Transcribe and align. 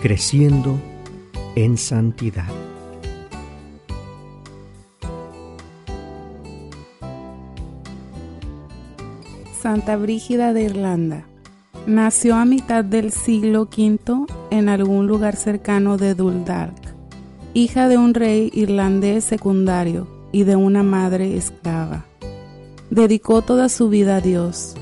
Creciendo 0.00 0.78
en 1.56 1.76
santidad. 1.76 2.46
Santa 9.60 9.96
Brígida 9.96 10.52
de 10.52 10.62
Irlanda. 10.62 11.26
Nació 11.88 12.36
a 12.36 12.44
mitad 12.44 12.84
del 12.84 13.10
siglo 13.10 13.62
V 13.62 14.26
en 14.50 14.68
algún 14.68 15.08
lugar 15.08 15.34
cercano 15.34 15.96
de 15.96 16.14
Dundalk, 16.14 16.94
hija 17.52 17.88
de 17.88 17.98
un 17.98 18.14
rey 18.14 18.52
irlandés 18.54 19.24
secundario 19.24 20.06
y 20.30 20.44
de 20.44 20.54
una 20.54 20.84
madre 20.84 21.36
esclava. 21.36 22.04
Dedicó 22.88 23.42
toda 23.42 23.68
su 23.68 23.88
vida 23.88 24.18
a 24.18 24.20
Dios, 24.20 24.76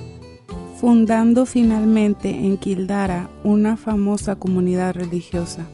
fundando 0.80 1.46
finalmente 1.46 2.28
en 2.28 2.58
Kildara 2.58 3.30
una 3.44 3.76
famosa 3.76 4.36
comunidad 4.36 4.94
religiosa. 4.94 5.66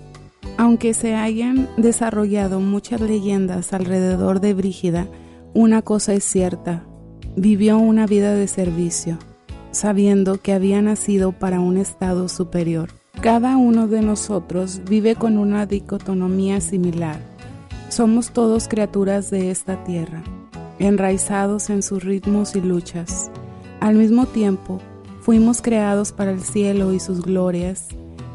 Aunque 0.57 0.95
se 0.95 1.15
hayan 1.15 1.69
desarrollado 1.77 2.61
muchas 2.61 3.01
leyendas 3.01 3.73
alrededor 3.73 4.41
de 4.41 4.55
Brígida, 4.55 5.09
una 5.55 5.83
cosa 5.83 6.15
es 6.15 6.25
cierta, 6.25 6.85
vivió 7.37 7.79
una 7.79 8.07
vida 8.07 8.35
de 8.35 8.47
servicio, 8.47 9.19
sabiendo 9.73 10.41
que 10.41 10.53
había 10.53 10.81
nacido 10.83 11.33
para 11.33 11.59
un 11.59 11.79
estado 11.79 12.29
superior. 12.29 12.91
Cada 13.21 13.57
uno 13.57 13.89
de 13.89 14.03
nosotros 14.03 14.83
vive 14.89 15.15
con 15.17 15.37
una 15.37 15.67
dicotomía 15.67 16.61
similar. 16.61 17.21
Somos 17.89 18.33
todos 18.33 18.69
criaturas 18.69 19.31
de 19.31 19.51
esta 19.51 19.83
tierra, 19.85 20.23
enraizados 20.79 21.71
en 21.71 21.83
sus 21.83 22.05
ritmos 22.05 22.57
y 22.57 22.61
luchas. 22.61 23.31
Al 23.81 23.97
mismo 23.97 24.27
tiempo, 24.27 24.81
fuimos 25.23 25.63
creados 25.63 26.13
para 26.13 26.31
el 26.31 26.43
cielo 26.43 26.93
y 26.93 27.01
sus 27.01 27.23
glorias, 27.23 27.89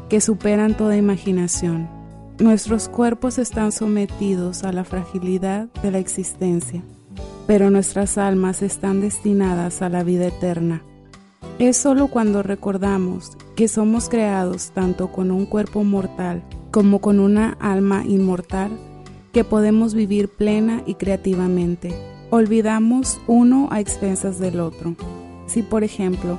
que 0.08 0.20
superan 0.20 0.76
toda 0.76 0.96
imaginación. 0.96 1.88
Nuestros 2.38 2.88
cuerpos 2.88 3.38
están 3.38 3.72
sometidos 3.72 4.64
a 4.64 4.72
la 4.72 4.84
fragilidad 4.84 5.68
de 5.82 5.90
la 5.90 5.98
existencia 5.98 6.82
pero 7.48 7.70
nuestras 7.70 8.18
almas 8.18 8.60
están 8.60 9.00
destinadas 9.00 9.80
a 9.80 9.88
la 9.88 10.04
vida 10.04 10.26
eterna. 10.26 10.82
Es 11.58 11.78
solo 11.78 12.08
cuando 12.08 12.42
recordamos 12.42 13.38
que 13.56 13.68
somos 13.68 14.10
creados 14.10 14.70
tanto 14.74 15.10
con 15.10 15.30
un 15.30 15.46
cuerpo 15.46 15.82
mortal 15.82 16.42
como 16.70 17.00
con 17.00 17.18
una 17.18 17.56
alma 17.58 18.04
inmortal 18.06 18.70
que 19.32 19.44
podemos 19.44 19.94
vivir 19.94 20.28
plena 20.28 20.82
y 20.84 20.96
creativamente. 20.96 21.94
Olvidamos 22.28 23.18
uno 23.26 23.68
a 23.70 23.80
expensas 23.80 24.38
del 24.38 24.60
otro. 24.60 24.94
Si, 25.46 25.62
por 25.62 25.84
ejemplo, 25.84 26.38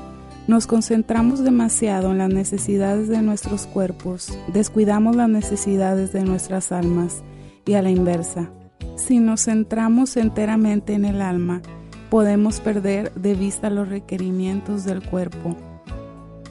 nos 0.49 0.65
concentramos 0.65 1.43
demasiado 1.43 2.09
en 2.09 2.17
las 2.17 2.29
necesidades 2.33 3.07
de 3.07 3.21
nuestros 3.21 3.67
cuerpos, 3.67 4.35
descuidamos 4.51 5.15
las 5.15 5.29
necesidades 5.29 6.11
de 6.11 6.23
nuestras 6.23 6.71
almas 6.71 7.21
y 7.67 7.75
a 7.75 7.83
la 7.83 7.91
inversa. 7.91 8.49
Si 8.95 9.19
nos 9.19 9.45
centramos 9.45 10.17
enteramente 10.17 10.93
en 10.93 11.05
el 11.05 11.21
alma, 11.21 11.61
podemos 12.09 12.61
perder 12.61 13.13
de 13.13 13.35
vista 13.35 13.69
los 13.69 13.89
requerimientos 13.89 14.85
del 14.85 15.07
cuerpo. 15.07 15.55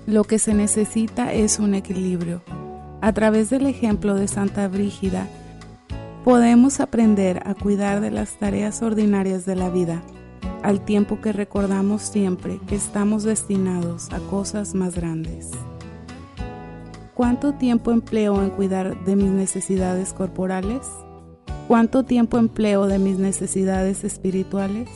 Lo 0.07 0.23
que 0.23 0.39
se 0.39 0.55
necesita 0.55 1.33
es 1.33 1.59
un 1.59 1.75
equilibrio. 1.75 2.45
A 3.01 3.13
través 3.13 3.51
del 3.51 3.67
ejemplo 3.67 4.15
de 4.15 4.29
Santa 4.29 4.69
Brígida, 4.69 5.27
podemos 6.23 6.79
aprender 6.79 7.43
a 7.45 7.55
cuidar 7.55 8.01
de 8.01 8.13
las 8.13 8.39
tareas 8.39 8.81
ordinarias 8.81 9.45
de 9.45 9.57
la 9.57 9.71
vida, 9.71 10.03
al 10.63 10.85
tiempo 10.85 11.21
que 11.21 11.33
recordamos 11.33 12.03
siempre 12.03 12.61
que 12.67 12.75
estamos 12.75 13.23
destinados 13.25 14.13
a 14.13 14.19
cosas 14.19 14.75
más 14.75 14.95
grandes. 14.95 15.51
¿Cuánto 17.15 17.55
tiempo 17.55 17.91
empleo 17.91 18.43
en 18.43 18.51
cuidar 18.51 19.05
de 19.05 19.17
mis 19.17 19.31
necesidades 19.31 20.13
corporales? 20.13 20.87
¿Cuánto 21.67 22.05
tiempo 22.05 22.39
empleo 22.39 22.87
de 22.87 22.99
mis 22.99 23.19
necesidades 23.19 24.05
espirituales? 24.05 24.89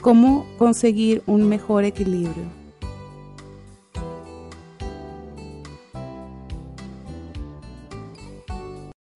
¿Cómo 0.00 0.46
conseguir 0.58 1.22
un 1.26 1.48
mejor 1.48 1.84
equilibrio? 1.84 2.63